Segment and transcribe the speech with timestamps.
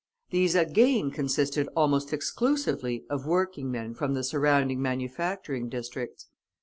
[0.31, 6.25] These again consisted almost exclusively of working men from the surrounding manufacturing districts.